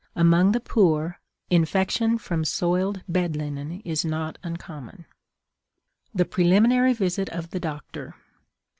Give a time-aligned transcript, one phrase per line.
[0.15, 1.19] Among the poor,
[1.51, 5.05] infection from soiled bed linen is not uncommon.
[6.11, 8.15] THE PRELIMINARY VISIT OF THE DOCTOR.